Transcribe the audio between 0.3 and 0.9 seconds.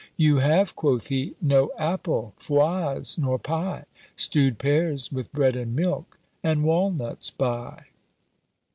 have,"